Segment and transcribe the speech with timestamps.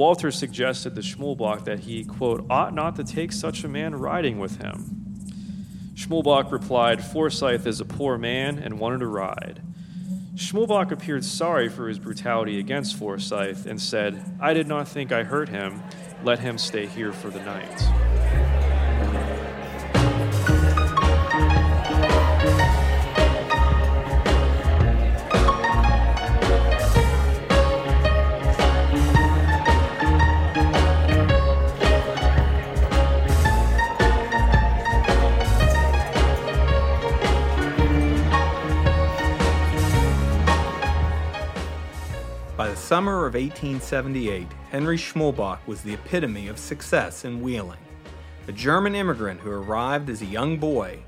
[0.00, 4.38] Walter suggested to Schmulbach that he, quote, ought not to take such a man riding
[4.38, 4.96] with him.
[5.94, 9.60] Schmulbach replied, Forsyth is a poor man and wanted to ride.
[10.36, 15.22] Schmulbach appeared sorry for his brutality against Forsyth and said, I did not think I
[15.22, 15.82] hurt him.
[16.24, 18.09] Let him stay here for the night.
[43.00, 47.80] Summer of 1878, Henry Schmulbach was the epitome of success in Wheeling.
[48.46, 50.98] A German immigrant who arrived as a young boy,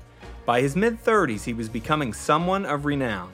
[0.43, 3.31] by his mid 30s he was becoming someone of renown.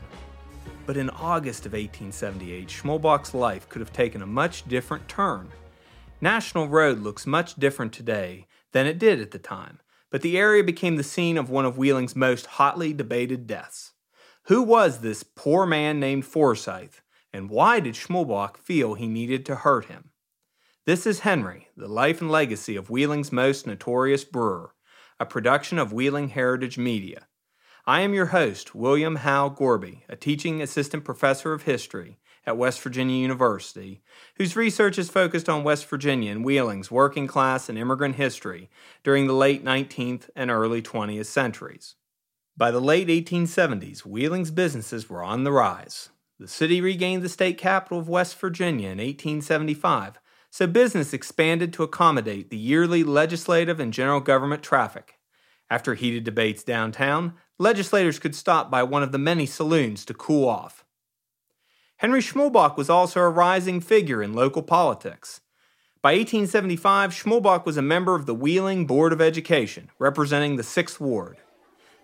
[0.85, 5.48] But in August of 1878, Schmulbach's life could have taken a much different turn.
[6.20, 9.79] National Road looks much different today than it did at the time,
[10.10, 13.94] but the area became the scene of one of Wheeling's most hotly debated deaths.
[14.48, 17.01] Who was this poor man named Forsyth?
[17.32, 20.12] And why did Schmulbach feel he needed to hurt him?
[20.85, 24.74] This is Henry, the life and legacy of Wheeling's most notorious brewer,
[25.20, 27.27] a production of Wheeling Heritage Media.
[27.85, 32.82] I am your host, William Hal Gorby, a teaching assistant professor of history at West
[32.82, 34.02] Virginia University,
[34.35, 38.70] whose research is focused on West Virginia and Wheeling's working class and immigrant history
[39.04, 41.96] during the late 19th and early 20th centuries.
[42.57, 46.10] By the late 1870s, Wheeling's businesses were on the rise.
[46.40, 51.84] The city regained the state capital of West Virginia in 1875, so business expanded to
[51.84, 55.20] accommodate the yearly legislative and general government traffic.
[55.70, 60.48] After heated debates downtown, legislators could stop by one of the many saloons to cool
[60.48, 60.85] off.
[61.98, 65.41] Henry Schmulbach was also a rising figure in local politics.
[66.01, 71.01] By 1875, Schmulbach was a member of the Wheeling Board of Education, representing the 6th
[71.01, 71.40] Ward.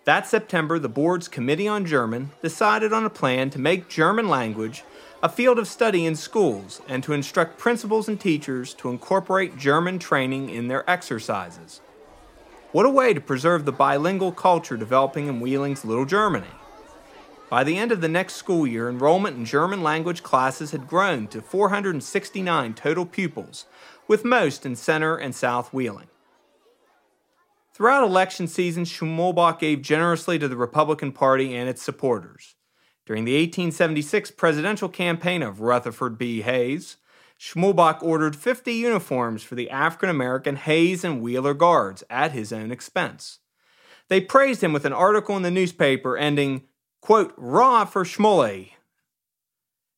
[0.06, 4.84] That September, the board's Committee on German decided on a plan to make German language
[5.20, 9.98] a field of study in schools and to instruct principals and teachers to incorporate German
[9.98, 11.80] training in their exercises.
[12.70, 16.54] What a way to preserve the bilingual culture developing in Wheeling's Little Germany.
[17.50, 21.26] By the end of the next school year, enrollment in German language classes had grown
[21.28, 23.66] to 469 total pupils,
[24.06, 26.06] with most in Center and South Wheeling.
[27.76, 32.54] Throughout election season, Schmulbach gave generously to the Republican Party and its supporters.
[33.04, 36.40] During the 1876 presidential campaign of Rutherford B.
[36.40, 36.96] Hayes,
[37.38, 42.72] Schmulbach ordered 50 uniforms for the African American Hayes and Wheeler Guards at his own
[42.72, 43.40] expense.
[44.08, 46.62] They praised him with an article in the newspaper ending,
[47.02, 48.70] quote, Raw for Schmule.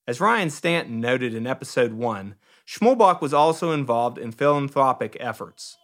[0.05, 2.35] As Ryan Stanton noted in episode 1,
[2.67, 5.77] Schmulbach was also involved in philanthropic efforts.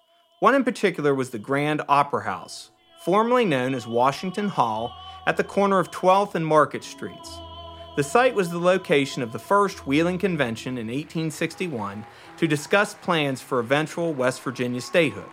[0.45, 2.69] One in particular was the Grand Opera House,
[3.01, 4.95] formerly known as Washington Hall,
[5.27, 7.39] at the corner of 12th and Market Streets.
[7.97, 12.05] The site was the location of the first Wheeling Convention in 1861
[12.37, 15.31] to discuss plans for eventual West Virginia statehood.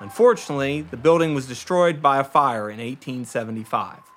[0.00, 4.09] Unfortunately, the building was destroyed by a fire in 1875.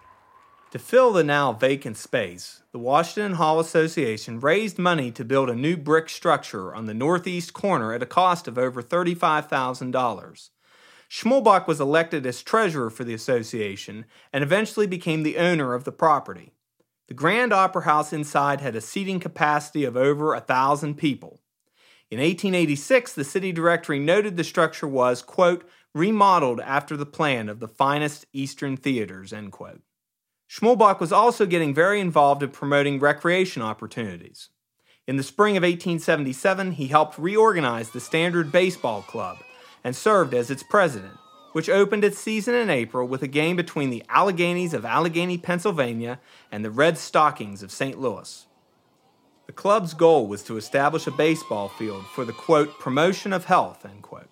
[0.73, 5.55] To fill the now vacant space, the Washington Hall Association raised money to build a
[5.55, 10.49] new brick structure on the northeast corner at a cost of over $35,000.
[11.07, 15.91] Schmulbach was elected as treasurer for the association and eventually became the owner of the
[15.91, 16.53] property.
[17.07, 21.39] The Grand Opera House inside had a seating capacity of over a thousand people.
[22.09, 27.59] In 1886, the city directory noted the structure was, quote, remodeled after the plan of
[27.59, 29.83] the finest Eastern theaters, end quote.
[30.53, 34.49] Schmulbach was also getting very involved in promoting recreation opportunities.
[35.07, 39.37] In the spring of 1877, he helped reorganize the Standard Baseball Club
[39.83, 41.17] and served as its president,
[41.53, 46.19] which opened its season in April with a game between the Alleghenies of Allegheny, Pennsylvania,
[46.51, 47.99] and the Red Stockings of St.
[47.99, 48.45] Louis.
[49.47, 53.87] The club's goal was to establish a baseball field for the quote, promotion of health,
[53.87, 54.29] end quote.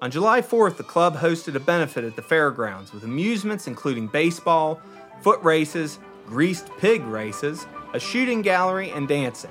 [0.00, 4.80] On July 4th, the club hosted a benefit at the fairgrounds with amusements including baseball,
[5.22, 9.50] foot races, greased pig races, a shooting gallery, and dancing.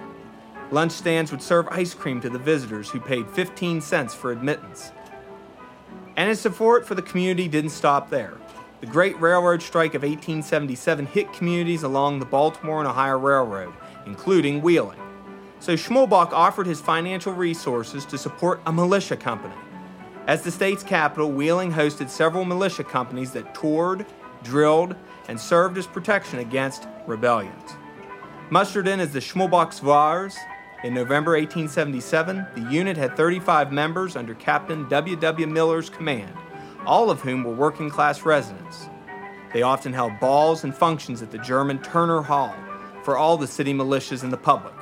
[0.72, 4.92] Lunch stands would serve ice cream to the visitors who paid 15 cents for admittance.
[6.18, 8.38] And his support for the community didn't stop there.
[8.82, 13.74] The Great Railroad Strike of 1877 hit communities along the Baltimore and Ohio Railroad,
[14.06, 15.00] including Wheeling.
[15.60, 19.56] So Schmulbach offered his financial resources to support a militia company.
[20.28, 24.06] As the state's capital, Wheeling hosted several militia companies that toured,
[24.44, 24.96] drilled,
[25.28, 27.72] and served as protection against rebellions.
[28.50, 30.38] Mustered in as the Schmulbach Zouaves,
[30.84, 35.16] In November 1877, the unit had 35 members under Captain W.
[35.16, 35.48] W.
[35.48, 36.34] Miller's command,
[36.86, 38.88] all of whom were working class residents.
[39.54, 42.56] They often held balls and functions at the German Turner Hall
[43.04, 44.74] for all the city militias and the public.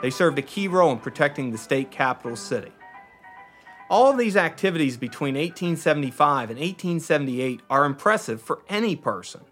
[0.00, 2.72] They served a key role in protecting the state capital city.
[3.90, 9.42] All of these activities between 1875 and 1878 are impressive for any person.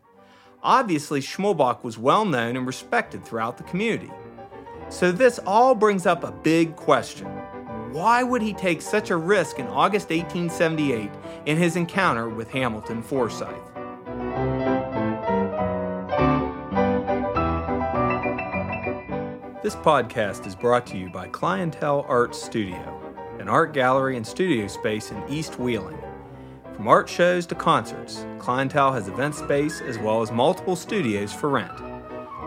[0.63, 4.11] Obviously, Schmulbach was well known and respected throughout the community.
[4.91, 7.27] So, this all brings up a big question.
[7.93, 11.11] Why would he take such a risk in August 1878
[11.47, 13.49] in his encounter with Hamilton Forsyth?
[19.63, 24.67] This podcast is brought to you by Clientele Art Studio, an art gallery and studio
[24.67, 25.99] space in East Wheeling.
[26.81, 31.51] From art shows to concerts, Clientele has event space as well as multiple studios for
[31.51, 31.79] rent.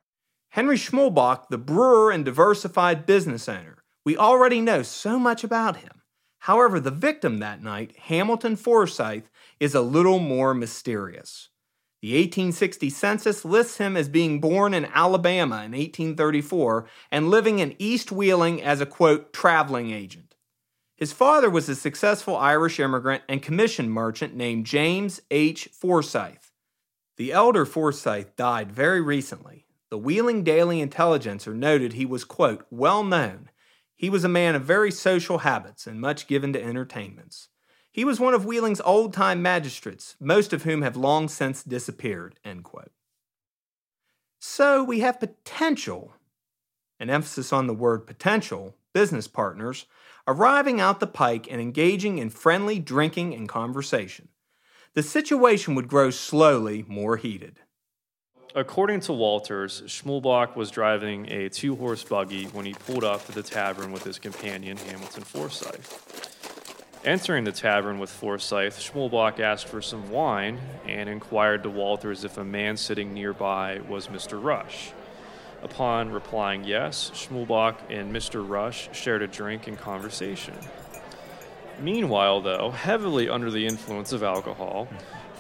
[0.51, 3.79] Henry Schmulbach, the brewer and diversified business owner.
[4.05, 6.03] We already know so much about him.
[6.45, 9.31] However, the victim that night, Hamilton Forsyth,
[9.61, 11.49] is a little more mysterious.
[12.03, 17.75] The 1860 census lists him as being born in Alabama in 1834 and living in
[17.79, 20.35] East Wheeling as a quote, traveling agent.
[20.97, 25.71] His father was a successful Irish immigrant and commission merchant named James H.
[25.73, 26.53] Forsyth.
[27.17, 29.65] The elder Forsyth died very recently.
[29.89, 33.49] The Wheeling Daily Intelligencer noted he was, quote, well known.
[33.97, 37.49] He was a man of very social habits and much given to entertainments.
[37.93, 42.41] He was one of Wheeling's old time magistrates, most of whom have long since disappeared.
[44.41, 46.15] So we have potential,
[46.99, 49.87] an emphasis on the word potential, business partners,
[50.27, 54.29] arriving out the pike and engaging in friendly drinking and conversation.
[54.95, 57.61] The situation would grow slowly more heated.
[58.57, 63.33] According to Walters, Schmulbach was driving a two horse buggy when he pulled up to
[63.33, 67.01] the tavern with his companion, Hamilton Forsyth.
[67.05, 72.39] Entering the tavern with Forsyth, Schmulbach asked for some wine and inquired to Walters if
[72.39, 74.41] a man sitting nearby was Mr.
[74.41, 74.93] Rush.
[75.65, 78.49] Upon replying yes, Schmulbach and Mr.
[78.49, 80.55] Rush shared a drink and conversation.
[81.81, 84.87] Meanwhile, though, heavily under the influence of alcohol,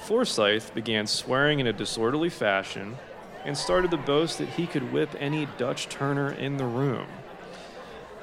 [0.04, 2.98] Forsyth began swearing in a disorderly fashion
[3.42, 7.06] and started to boast that he could whip any Dutch turner in the room.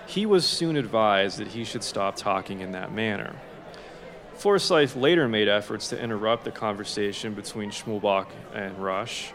[0.06, 3.36] He was soon advised that he should stop talking in that manner.
[4.36, 9.32] Forsyth later made efforts to interrupt the conversation between Schmulbach and Rush,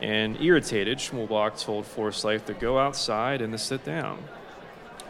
[0.00, 4.24] and irritated, Schmulbach told Forsyth to go outside and to sit down.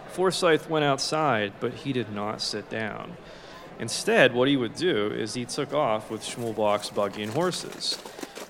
[0.08, 3.16] Forsyth went outside, but he did not sit down.
[3.78, 7.98] Instead, what he would do is he took off with Schmulbach's buggy and horses.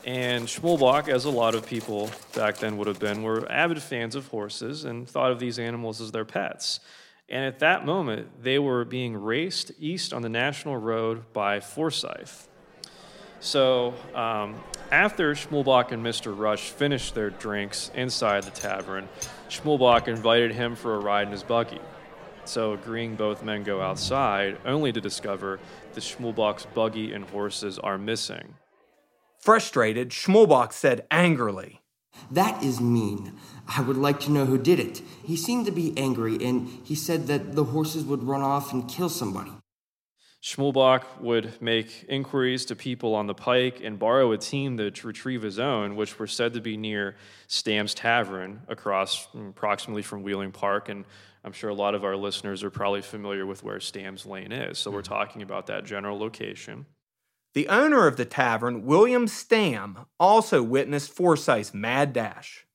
[0.05, 4.15] And Schmulbach, as a lot of people back then would have been, were avid fans
[4.15, 6.81] of horses and thought of these animals as their pets.
[7.29, 12.49] And at that moment, they were being raced east on the National Road by Forsyth.
[13.41, 16.37] So um, after Schmulbach and Mr.
[16.37, 19.09] Rush finished their drinks inside the tavern,
[19.49, 21.81] Schmulbach invited him for a ride in his buggy.
[22.47, 25.59] So, agreeing both men go outside, only to discover
[25.93, 28.55] that Schmulbach's buggy and horses are missing.
[29.39, 31.81] Frustrated, Schmulbach said angrily,
[32.31, 33.35] That is mean.
[33.67, 35.03] I would like to know who did it.
[35.25, 38.89] He seemed to be angry, and he said that the horses would run off and
[38.89, 39.53] kill somebody.
[40.45, 45.41] Schmulbach would make inquiries to people on the pike and borrow a team to retrieve
[45.41, 50.53] his own, which were said to be near Stam's Tavern, across mm, approximately from Wheeling
[50.53, 50.91] Park.
[50.91, 51.07] And
[51.45, 54.79] I'm sure a lot of our listeners are probably familiar with where Stam's Lane is.
[54.79, 55.13] So we're mm-hmm.
[55.13, 56.87] talking about that general location.
[57.53, 62.67] The owner of the tavern, William Stam, also witnessed Forsyth's mad dash.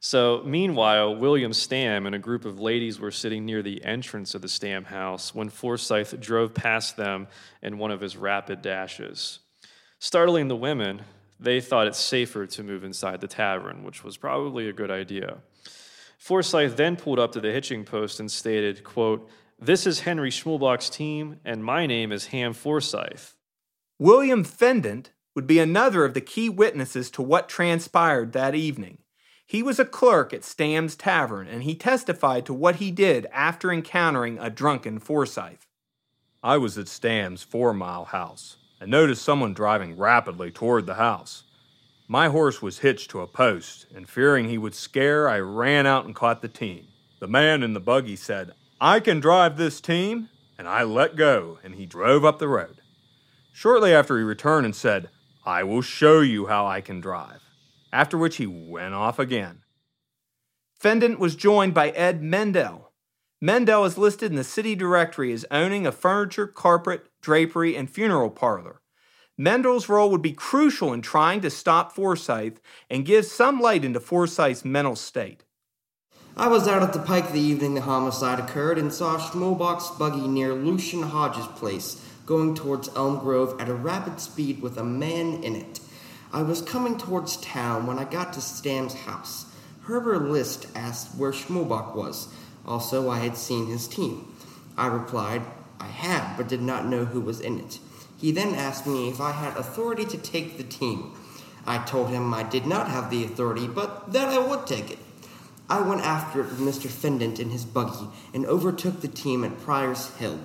[0.00, 4.42] So, meanwhile, William Stam and a group of ladies were sitting near the entrance of
[4.42, 7.26] the Stam house when Forsyth drove past them
[7.62, 9.40] in one of his rapid dashes.
[9.98, 11.02] Startling the women,
[11.40, 15.38] they thought it safer to move inside the tavern, which was probably a good idea.
[16.18, 19.28] Forsyth then pulled up to the hitching post and stated, quote,
[19.58, 23.36] This is Henry Schmulbach's team, and my name is Ham Forsyth.
[23.98, 28.98] William Fendant would be another of the key witnesses to what transpired that evening.
[29.46, 33.70] He was a clerk at Stam's Tavern, and he testified to what he did after
[33.70, 35.66] encountering a drunken Forsyth.
[36.42, 41.43] I was at Stam's four mile house and noticed someone driving rapidly toward the house.
[42.06, 46.04] My horse was hitched to a post, and fearing he would scare, I ran out
[46.04, 46.88] and caught the team.
[47.18, 51.58] The man in the buggy said, I can drive this team, and I let go,
[51.64, 52.82] and he drove up the road.
[53.54, 55.08] Shortly after, he returned and said,
[55.46, 57.40] I will show you how I can drive,
[57.90, 59.62] after which he went off again.
[60.78, 62.92] Fendant was joined by Ed Mendel.
[63.40, 68.30] Mendel is listed in the city directory as owning a furniture, carpet, drapery, and funeral
[68.30, 68.82] parlor.
[69.36, 73.98] Mendel's role would be crucial in trying to stop Forsyth and give some light into
[73.98, 75.42] Forsyth's mental state.
[76.36, 80.28] I was out at the pike the evening the homicide occurred and saw Schmulbach's buggy
[80.28, 85.42] near Lucian Hodges' place going towards Elm Grove at a rapid speed with a man
[85.42, 85.80] in it.
[86.32, 89.46] I was coming towards town when I got to Stam's house.
[89.82, 92.28] Herbert List asked where Schmulbach was.
[92.66, 94.32] Also, I had seen his team.
[94.76, 95.42] I replied,
[95.78, 97.78] I had, but did not know who was in it.
[98.24, 101.12] He then asked me if I had authority to take the team.
[101.66, 104.98] I told him I did not have the authority, but that I would take it.
[105.68, 106.88] I went after it with Mr.
[106.88, 110.40] Fendant in his buggy and overtook the team at Pryor's Hill.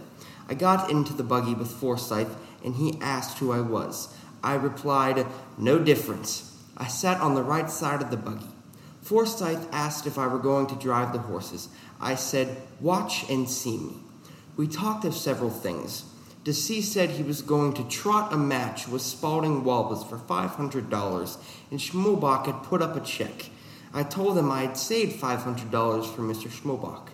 [0.50, 4.14] I got into the buggy with Forsyth, and he asked who I was.
[4.44, 5.26] I replied,
[5.58, 6.62] No difference.
[6.76, 8.52] I sat on the right side of the buggy.
[9.02, 11.70] Forsyth asked if I were going to drive the horses.
[12.02, 13.94] I said, Watch and see me.
[14.58, 16.04] We talked of several things.
[16.50, 21.38] Deceased said he was going to trot a match with Spalding Walbus for $500,
[21.70, 23.52] and Schmulbach had put up a check.
[23.94, 25.72] I told him I had saved $500
[26.12, 26.50] for Mr.
[26.50, 27.10] Schmulbach.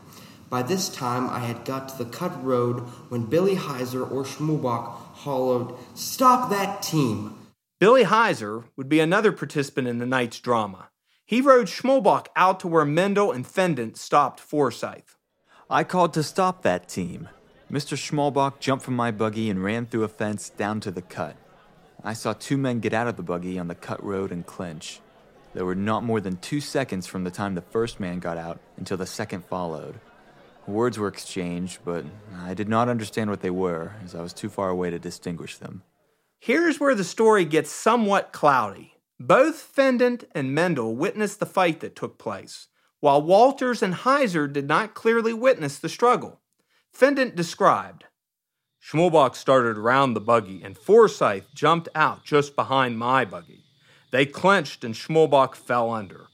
[0.50, 4.86] By this time, I had got to the cut road when Billy Heiser or Schmulbach
[5.25, 7.36] hollowed, Stop that team!
[7.77, 10.92] Billy Heiser would be another participant in the night's drama.
[11.25, 15.18] He rode Schmulbach out to where Mendel and Fendant stopped Forsyth.
[15.70, 17.27] I called to stop that team.
[17.72, 17.98] Mr.
[17.98, 21.36] Schmulbach jumped from my buggy and ran through a fence down to the cut.
[22.03, 25.00] I saw two men get out of the buggy on the cut road and clinch.
[25.55, 28.60] There were not more than two seconds from the time the first man got out
[28.77, 30.00] until the second followed.
[30.67, 32.05] Words were exchanged, but
[32.38, 35.57] I did not understand what they were, as I was too far away to distinguish
[35.57, 35.81] them.
[36.39, 38.93] Here's where the story gets somewhat cloudy.
[39.19, 42.67] Both Fendant and Mendel witnessed the fight that took place,
[43.00, 46.41] while Walters and Heiser did not clearly witness the struggle.
[46.96, 48.06] Fendant described
[48.82, 53.66] Schmulbach started around the buggy, and Forsyth jumped out just behind my buggy.
[54.12, 56.28] They clenched, and Schmulbach fell under.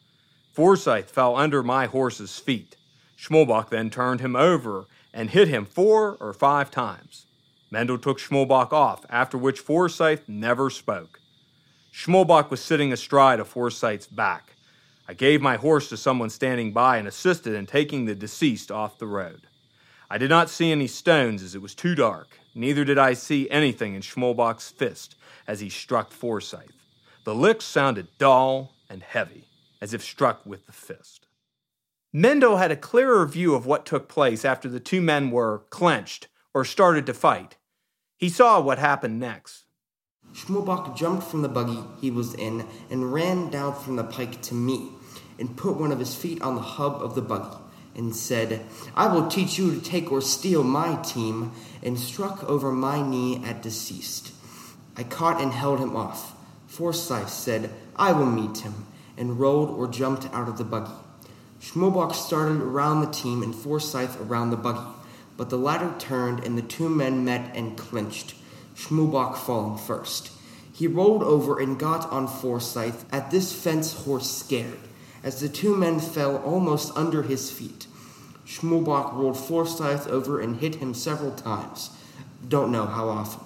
[0.54, 2.76] Forsyth fell under my horse's feet.
[3.18, 7.26] Schmulbach then turned him over and hit him four or five times.
[7.72, 11.22] Mendel took Schmulbach off, after which Forsyth never spoke.
[11.92, 14.54] Schmulbach was sitting astride of Forsyth's back.
[15.08, 19.00] I gave my horse to someone standing by and assisted in taking the deceased off
[19.00, 19.48] the road.
[20.12, 23.50] I did not see any stones as it was too dark, neither did I see
[23.50, 25.16] anything in Schmulbach's fist
[25.48, 26.76] as he struck Forsyth.
[27.24, 29.48] The licks sounded dull and heavy,
[29.80, 31.28] as if struck with the fist.
[32.12, 36.28] Mendel had a clearer view of what took place after the two men were clenched
[36.54, 37.56] or started to fight.
[38.18, 39.64] He saw what happened next.
[40.34, 44.56] Schmulbach jumped from the buggy he was in and ran down from the pike to
[44.56, 44.90] me
[45.40, 47.61] and put one of his feet on the hub of the buggy
[47.96, 51.52] and said, I will teach you to take or steal my team,
[51.84, 54.32] and struck over my knee at deceased.
[54.96, 56.36] I caught and held him off.
[56.68, 58.86] Forsyth said, I will meet him,
[59.18, 60.92] and rolled or jumped out of the buggy.
[61.62, 64.88] Schmulbach started around the team and Forsyth around the buggy,
[65.38, 68.36] but the latter turned and the two men met and clinched,
[68.76, 70.32] Schmulbach falling first.
[70.74, 73.06] He rolled over and got on Forsyth.
[73.14, 74.80] At this fence horse scared,
[75.24, 77.88] as the two men fell almost under his feet.
[78.46, 81.92] Schmulbach rolled Forsyth over and hit him several times.
[82.48, 83.46] Don't know how often.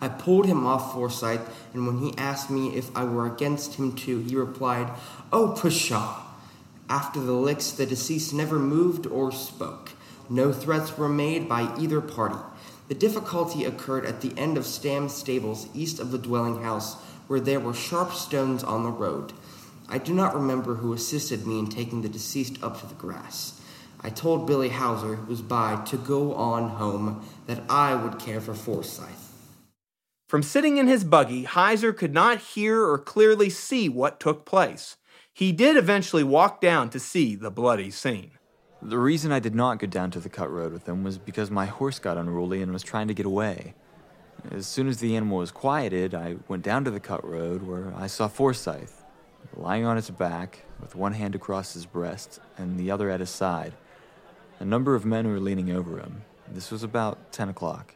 [0.00, 1.40] I pulled him off Forsyth,
[1.72, 4.90] and when he asked me if I were against him too, he replied,
[5.32, 6.22] Oh, pshaw!
[6.88, 9.90] After the licks, the deceased never moved or spoke.
[10.28, 12.38] No threats were made by either party.
[12.88, 16.94] The difficulty occurred at the end of Stam's stables east of the dwelling house,
[17.26, 19.32] where there were sharp stones on the road.
[19.88, 23.60] I do not remember who assisted me in taking the deceased up to the grass.
[24.00, 28.40] I told Billy Hauser, who was by, to go on home, that I would care
[28.40, 29.32] for Forsyth.
[30.28, 34.96] From sitting in his buggy, Heiser could not hear or clearly see what took place.
[35.32, 38.32] He did eventually walk down to see the bloody scene.
[38.82, 41.50] The reason I did not go down to the cut road with him was because
[41.50, 43.74] my horse got unruly and was trying to get away.
[44.50, 47.92] As soon as the animal was quieted, I went down to the cut road where
[47.96, 49.04] I saw Forsyth,
[49.54, 53.30] lying on its back, with one hand across his breast and the other at his
[53.30, 53.72] side.
[54.58, 56.22] A number of men were leaning over him.
[56.48, 57.94] This was about 10 o'clock.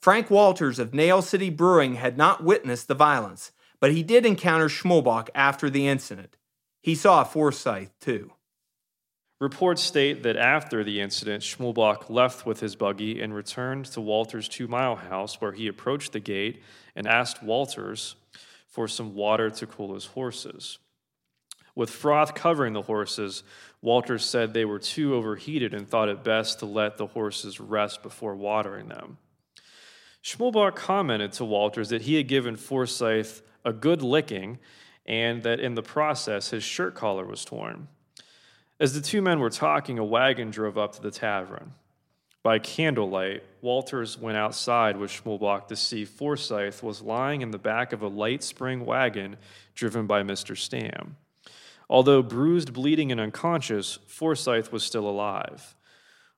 [0.00, 4.68] Frank Walters of Nail City Brewing had not witnessed the violence, but he did encounter
[4.68, 6.36] Schmulbach after the incident.
[6.80, 8.32] He saw Forsyth, too.
[9.40, 14.48] Reports state that after the incident, Schmulbach left with his buggy and returned to Walter's
[14.48, 16.62] two mile house, where he approached the gate
[16.94, 18.16] and asked Walters
[18.76, 20.78] for some water to cool his horses.
[21.74, 23.42] With froth covering the horses,
[23.80, 28.02] Walters said they were too overheated and thought it best to let the horses rest
[28.02, 29.16] before watering them.
[30.22, 34.58] Schmulbach commented to Walters that he had given Forsyth a good licking
[35.06, 37.88] and that in the process his shirt collar was torn.
[38.78, 41.72] As the two men were talking, a wagon drove up to the tavern.
[42.46, 47.92] By candlelight, Walters went outside with Schmulbach to see Forsyth was lying in the back
[47.92, 49.36] of a light spring wagon
[49.74, 50.56] driven by Mr.
[50.56, 51.16] Stam.
[51.90, 55.74] Although bruised, bleeding, and unconscious, Forsyth was still alive.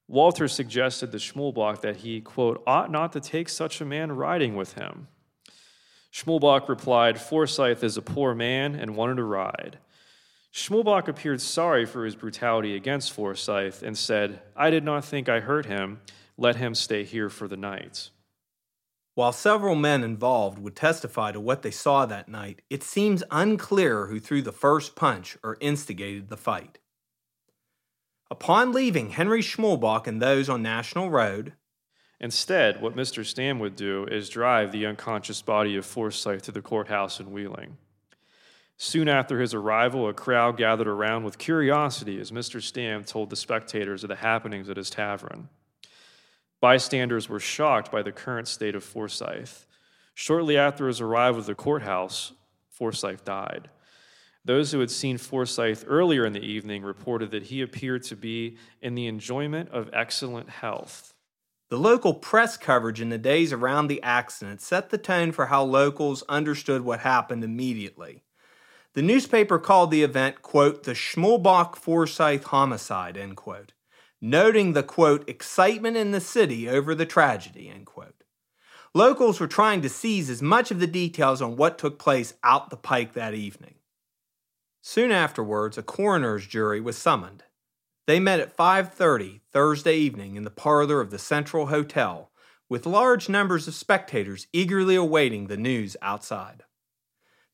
[0.06, 4.56] Walters suggested to Schmulbach that he, quote, ought not to take such a man riding
[4.56, 5.08] with him.
[6.10, 9.78] Schmulbach replied, Forsyth is a poor man and wanted to ride.
[10.58, 15.38] Schmulbach appeared sorry for his brutality against Forsyth and said, I did not think I
[15.38, 16.00] hurt him.
[16.36, 18.10] Let him stay here for the night.
[19.14, 24.06] While several men involved would testify to what they saw that night, it seems unclear
[24.06, 26.78] who threw the first punch or instigated the fight.
[28.28, 31.52] Upon leaving Henry Schmulbach and those on National Road,
[32.20, 33.24] Instead, what Mr.
[33.24, 37.76] Stam would do is drive the unconscious body of Forsyth to the courthouse in Wheeling.
[38.80, 42.62] Soon after his arrival, a crowd gathered around with curiosity as Mr.
[42.62, 45.49] Stam told the spectators of the happenings at his tavern.
[46.61, 49.66] Bystanders were shocked by the current state of Forsyth.
[50.14, 52.33] Shortly after his arrival at the courthouse,
[52.70, 53.68] Forsyth died.
[54.44, 58.59] Those who had seen Forsyth earlier in the evening reported that he appeared to be
[58.81, 61.14] in the enjoyment of excellent health.
[61.68, 65.64] The local press coverage in the days around the accident set the tone for how
[65.64, 68.22] locals understood what happened immediately.
[68.98, 73.72] The newspaper called the event, quote, the Schmulbach Forsyth homicide, end quote,
[74.20, 78.24] noting the, quote, excitement in the city over the tragedy, end quote.
[78.94, 82.70] Locals were trying to seize as much of the details on what took place out
[82.70, 83.76] the pike that evening.
[84.82, 87.44] Soon afterwards, a coroner's jury was summoned.
[88.08, 92.32] They met at 5:30 Thursday evening in the parlor of the Central Hotel,
[92.68, 96.64] with large numbers of spectators eagerly awaiting the news outside.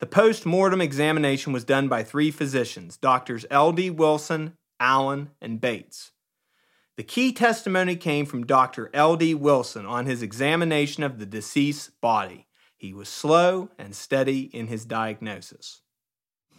[0.00, 3.90] The post mortem examination was done by three physicians, doctors L.D.
[3.90, 6.10] Wilson, Allen, and Bates.
[6.96, 8.90] The key testimony came from Dr.
[8.92, 9.34] L.D.
[9.34, 12.46] Wilson on his examination of the deceased's body.
[12.76, 15.80] He was slow and steady in his diagnosis.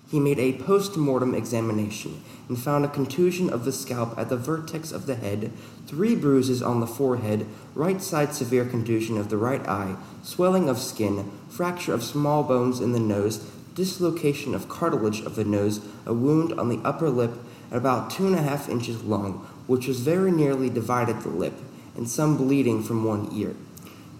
[0.07, 4.37] He made a post mortem examination and found a contusion of the scalp at the
[4.37, 5.51] vertex of the head,
[5.87, 10.77] three bruises on the forehead, right side severe contusion of the right eye, swelling of
[10.77, 13.37] skin, fracture of small bones in the nose,
[13.73, 17.33] dislocation of cartilage of the nose, a wound on the upper lip
[17.71, 19.33] about two and a half inches long,
[19.65, 21.55] which was very nearly divided the lip,
[21.95, 23.55] and some bleeding from one ear.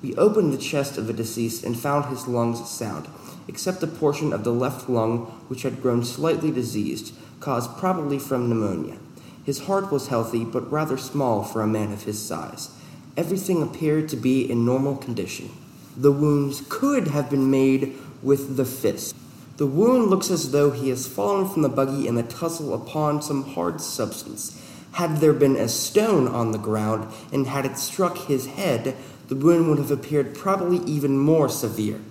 [0.02, 3.08] We opened the chest of the deceased and found his lungs sound
[3.48, 8.50] except a portion of the left lung which had grown slightly diseased, caused probably from
[8.50, 8.98] pneumonia.
[9.44, 12.72] His heart was healthy, but rather small for a man of his size.
[13.16, 15.52] Everything appeared to be in normal condition.
[15.96, 19.16] The wounds could have been made with the fist.
[19.58, 23.22] The wound looks as though he has fallen from the buggy in the tussle upon
[23.22, 24.62] some hard substance.
[24.94, 29.36] Had there been a stone on the ground, and had it struck his head, the
[29.36, 32.02] wound would have appeared probably even more severe.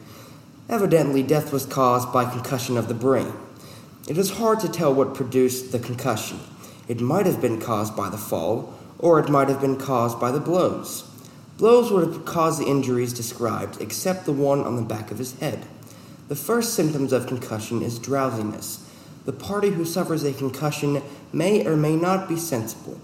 [0.68, 3.33] Evidently, death was caused by concussion of the brain.
[4.09, 6.40] It is hard to tell what produced the concussion.
[6.88, 10.31] It might have been caused by the fall, or it might have been caused by
[10.31, 11.11] the blows.
[11.59, 15.38] Blows would have caused the injuries described, except the one on the back of his
[15.38, 15.66] head.
[16.29, 18.90] The first symptoms of concussion is drowsiness.
[19.27, 23.00] The party who suffers a concussion may or may not be sensible.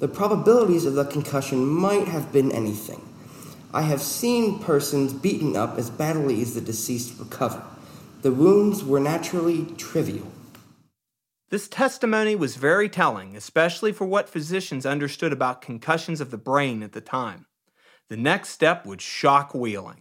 [0.00, 3.05] The probabilities of the concussion might have been anything.
[3.76, 7.62] I have seen persons beaten up as badly as the deceased recover.
[8.22, 10.32] The wounds were naturally trivial.
[11.50, 16.82] This testimony was very telling, especially for what physicians understood about concussions of the brain
[16.82, 17.44] at the time.
[18.08, 20.00] The next step would shock Wheeling.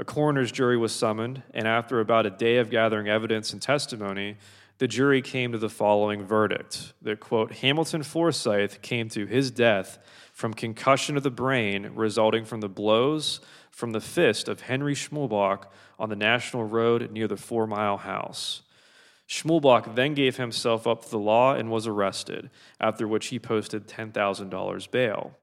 [0.00, 4.38] A coroner's jury was summoned, and after about a day of gathering evidence and testimony,
[4.82, 9.96] the jury came to the following verdict that, quote, Hamilton Forsyth came to his death
[10.32, 13.38] from concussion of the brain resulting from the blows
[13.70, 15.66] from the fist of Henry Schmulbach
[16.00, 18.62] on the National Road near the Four Mile House.
[19.28, 23.86] Schmulbach then gave himself up to the law and was arrested, after which he posted
[23.86, 25.38] $10,000 bail.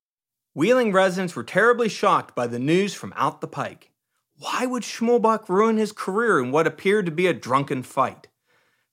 [0.53, 3.89] Wheeling residents were terribly shocked by the news from out the pike.
[4.37, 8.27] Why would Schmulbach ruin his career in what appeared to be a drunken fight?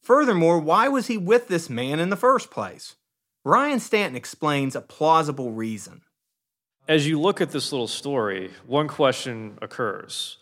[0.07, 2.95] Furthermore, why was he with this man in the first place?
[3.43, 6.03] Ryan Stanton explains a plausible reason.
[6.87, 10.39] As you look at this little story, one question occurs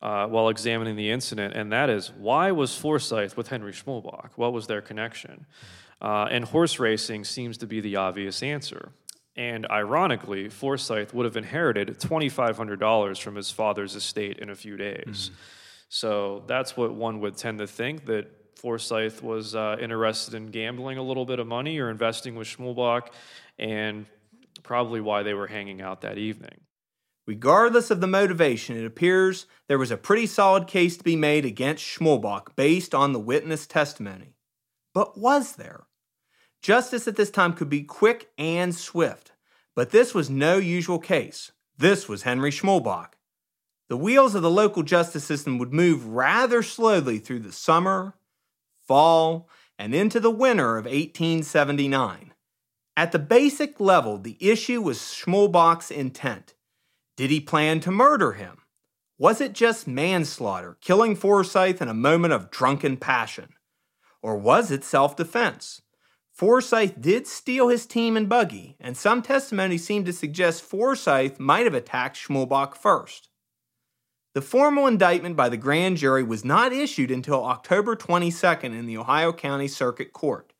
[0.00, 4.30] uh, while examining the incident, and that is why was Forsyth with Henry Schmulbach?
[4.36, 5.44] What was their connection?
[6.00, 8.92] Uh, and horse racing seems to be the obvious answer.
[9.36, 15.04] And ironically, Forsyth would have inherited $2,500 from his father's estate in a few days.
[15.04, 15.34] Mm-hmm.
[15.90, 20.98] So that's what one would tend to think that Forsyth was uh, interested in gambling
[20.98, 23.08] a little bit of money or investing with Schmulbach,
[23.58, 24.06] and
[24.62, 26.60] probably why they were hanging out that evening.
[27.26, 31.44] Regardless of the motivation, it appears there was a pretty solid case to be made
[31.44, 34.34] against Schmulbach based on the witness testimony.
[34.92, 35.86] But was there?
[36.60, 39.32] Justice at this time could be quick and swift,
[39.74, 41.52] but this was no usual case.
[41.78, 43.14] This was Henry Schmulbach.
[43.88, 48.14] The wheels of the local justice system would move rather slowly through the summer,
[48.92, 52.34] fall, and into the winter of 1879.
[52.94, 56.52] At the basic level, the issue was Schmulbach's intent.
[57.16, 58.58] Did he plan to murder him?
[59.16, 63.54] Was it just manslaughter, killing Forsyth in a moment of drunken passion?
[64.20, 65.80] Or was it self defense?
[66.30, 71.64] Forsyth did steal his team and buggy, and some testimony seemed to suggest Forsyth might
[71.64, 73.30] have attacked Schmulbach first.
[74.34, 78.96] The formal indictment by the grand jury was not issued until October 22nd in the
[78.96, 80.54] Ohio County Circuit Court.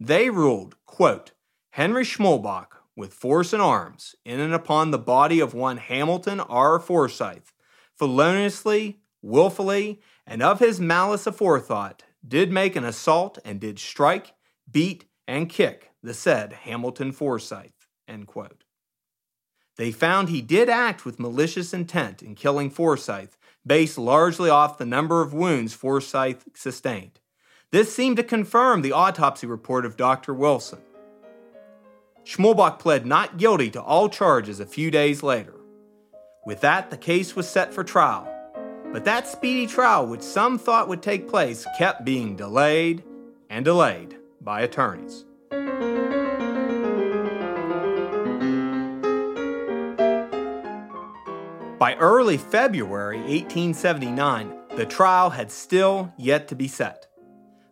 [0.00, 1.30] They ruled, quote,
[1.70, 6.80] Henry Schmulbach with force and arms in and upon the body of one Hamilton R.
[6.80, 7.52] Forsyth,
[7.96, 14.34] feloniously, wilfully, and of his malice aforethought, did make an assault and did strike,
[14.68, 17.86] beat, and kick the said Hamilton Forsyth.
[19.82, 24.86] They found he did act with malicious intent in killing Forsyth, based largely off the
[24.86, 27.18] number of wounds Forsyth sustained.
[27.72, 30.34] This seemed to confirm the autopsy report of Dr.
[30.34, 30.78] Wilson.
[32.24, 35.56] Schmulbach pled not guilty to all charges a few days later.
[36.46, 38.32] With that, the case was set for trial.
[38.92, 43.02] But that speedy trial, which some thought would take place, kept being delayed
[43.50, 45.24] and delayed by attorneys.
[51.82, 57.08] By early February 1879, the trial had still yet to be set.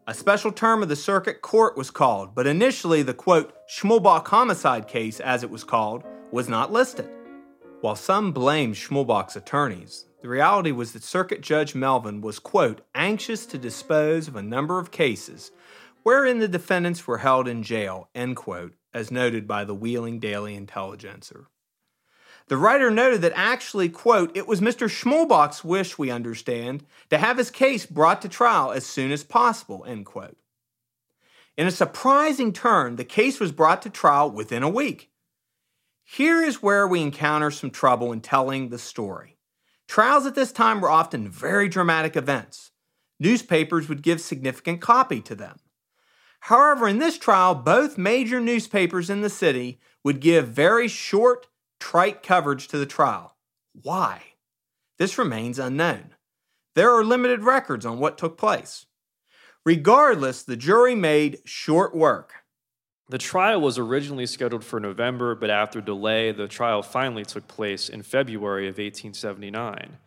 [0.09, 4.89] A special term of the circuit court was called, but initially the quote, Schmulbach homicide
[4.89, 7.09] case, as it was called, was not listed.
[7.83, 13.47] While some blamed Schmulbach's attorneys, the reality was that Circuit Judge Melvin was, quote, anxious
[13.47, 15.53] to dispose of a number of cases
[16.03, 20.57] wherein the defendants were held in jail, end quote, as noted by the Wheeling Daily
[20.57, 21.47] Intelligencer.
[22.51, 24.91] The writer noted that actually, quote, it was Mr.
[24.91, 29.85] Schmulbach's wish, we understand, to have his case brought to trial as soon as possible,
[29.87, 30.37] end quote.
[31.57, 35.13] In a surprising turn, the case was brought to trial within a week.
[36.03, 39.37] Here is where we encounter some trouble in telling the story.
[39.87, 42.73] Trials at this time were often very dramatic events.
[43.21, 45.61] Newspapers would give significant copy to them.
[46.41, 51.47] However, in this trial, both major newspapers in the city would give very short,
[51.81, 53.37] trite coverage to the trial.
[53.73, 54.23] Why?
[54.99, 56.15] This remains unknown.
[56.75, 58.87] There are limited records on what took place.
[59.65, 62.35] Regardless, the jury made short work.
[63.09, 67.89] The trial was originally scheduled for November, but after delay, the trial finally took place
[67.89, 69.99] in February of 1879.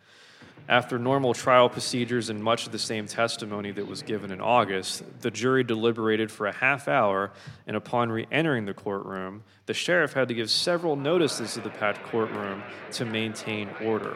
[0.69, 5.04] After normal trial procedures and much of the same testimony that was given in August,
[5.21, 7.32] the jury deliberated for a half hour,
[7.67, 11.69] and upon re entering the courtroom, the sheriff had to give several notices to the
[11.69, 14.15] packed courtroom to maintain order.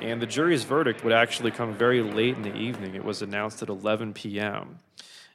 [0.00, 2.94] And the jury's verdict would actually come very late in the evening.
[2.94, 4.78] It was announced at 11 p.m.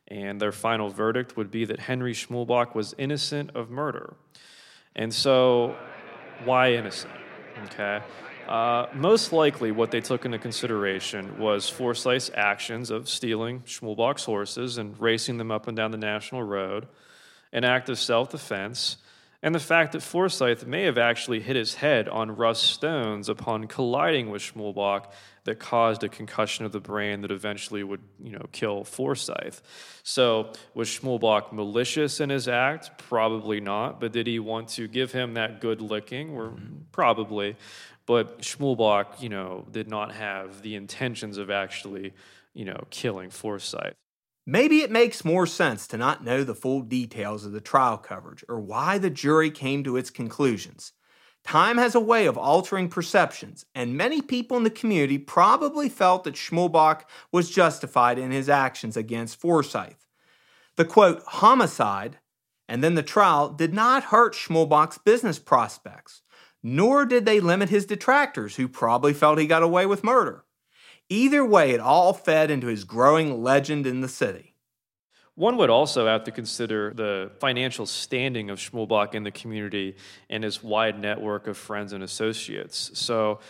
[0.08, 4.16] And their final verdict would be that Henry Schmulbach was innocent of murder.
[4.96, 5.76] And so,
[6.46, 7.14] why innocent?
[7.66, 8.02] Okay.
[8.48, 14.78] Uh, most likely, what they took into consideration was Forsyth's actions of stealing Schmulbach's horses
[14.78, 16.88] and racing them up and down the national road,
[17.52, 18.98] an act of self defense,
[19.42, 23.68] and the fact that Forsyth may have actually hit his head on rust stones upon
[23.68, 25.12] colliding with Schmulbach
[25.44, 29.62] that caused a concussion of the brain that eventually would, you know, kill Forsyth.
[30.02, 32.98] So was Schmulbach malicious in his act?
[32.98, 34.00] Probably not.
[34.00, 36.32] But did he want to give him that good licking?
[36.36, 36.54] Or
[36.92, 37.56] probably.
[38.06, 42.14] But Schmulbach, you know, did not have the intentions of actually,
[42.54, 43.96] you know, killing Forsyth.
[44.48, 48.44] Maybe it makes more sense to not know the full details of the trial coverage
[48.48, 50.94] or why the jury came to its conclusions.
[51.44, 56.24] Time has a way of altering perceptions, and many people in the community probably felt
[56.24, 60.08] that Schmulbach was justified in his actions against Forsyth.
[60.76, 62.18] The quote, homicide,
[62.68, 66.24] and then the trial did not hurt Schmulbach's business prospects,
[66.68, 70.44] nor did they limit his detractors, who probably felt he got away with murder.
[71.10, 74.56] Either way, it all fed into his growing legend in the city.
[75.36, 79.96] One would also have to consider the financial standing of Schmulbach in the community
[80.28, 82.90] and his wide network of friends and associates.
[82.96, 83.42] So,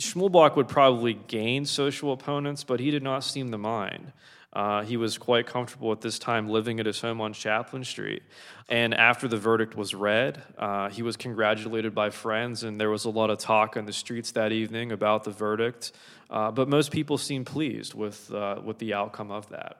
[0.00, 4.14] Schmulbach would probably gain social opponents, but he did not seem to mind.
[4.56, 8.22] Uh, he was quite comfortable at this time living at his home on Chaplin Street.
[8.70, 13.04] And after the verdict was read, uh, he was congratulated by friends, and there was
[13.04, 15.92] a lot of talk on the streets that evening about the verdict.
[16.30, 19.76] Uh, but most people seemed pleased with, uh, with the outcome of that.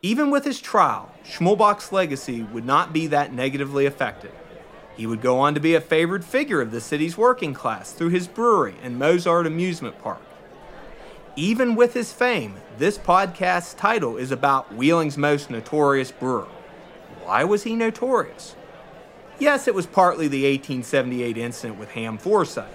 [0.00, 4.32] Even with his trial, Schmulbach's legacy would not be that negatively affected.
[4.96, 8.08] He would go on to be a favored figure of the city's working class through
[8.08, 10.22] his brewery and Mozart amusement park.
[11.36, 16.48] Even with his fame, this podcast's title is about Wheeling's most notorious brewer.
[17.22, 18.56] Why was he notorious?
[19.38, 22.66] Yes, it was partly the 1878 incident with Ham Forsyth,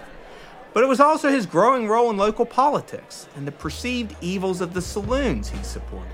[0.73, 4.73] but it was also his growing role in local politics and the perceived evils of
[4.73, 6.13] the saloons he supported.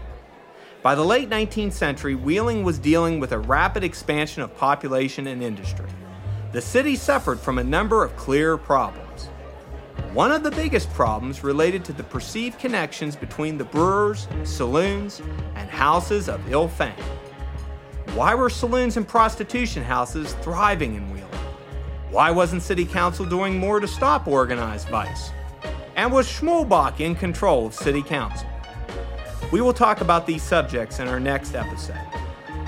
[0.81, 5.43] By the late 19th century, Wheeling was dealing with a rapid expansion of population and
[5.43, 5.89] industry.
[6.53, 9.10] The city suffered from a number of clear problems.
[10.13, 15.21] One of the biggest problems related to the perceived connections between the brewers, saloons,
[15.55, 16.93] and houses of ill fame.
[18.13, 21.29] Why were saloons and prostitution houses thriving in Wheeling?
[22.09, 25.31] Why wasn't City Council doing more to stop organized vice?
[25.95, 28.49] And was Schmulbach in control of City Council?
[29.51, 31.95] We will talk about these subjects in our next episode.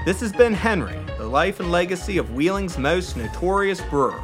[0.05, 4.21] This has been Henry, the life and legacy of Wheeling's most notorious brewer.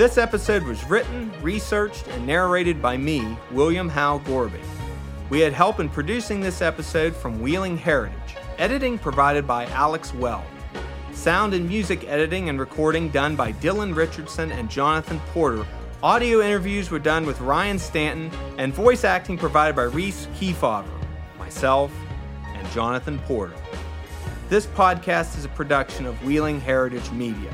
[0.00, 4.62] This episode was written, researched, and narrated by me, William Hal Gorby.
[5.28, 10.42] We had help in producing this episode from Wheeling Heritage, editing provided by Alex Well.
[11.12, 15.66] Sound and music editing and recording done by Dylan Richardson and Jonathan Porter.
[16.02, 20.88] Audio interviews were done with Ryan Stanton, and voice acting provided by Reese Kefauver,
[21.38, 21.92] myself,
[22.54, 23.52] and Jonathan Porter.
[24.48, 27.52] This podcast is a production of Wheeling Heritage Media.